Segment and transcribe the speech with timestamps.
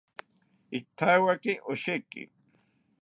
[0.77, 2.21] Ithawaki osheki